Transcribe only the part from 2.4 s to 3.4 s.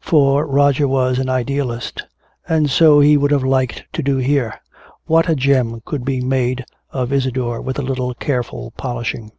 And so he would